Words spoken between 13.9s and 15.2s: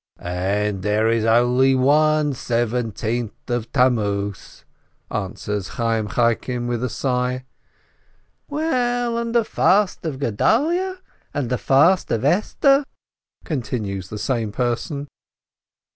the same person.